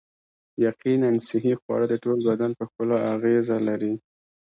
یقیناً 0.67 1.09
صحي 1.27 1.53
خواړه 1.61 1.85
د 1.89 1.95
ټول 2.03 2.17
بدن 2.29 2.51
په 2.57 2.63
ښکلا 2.69 2.97
اغیزه 3.15 3.57
لري 3.67 3.93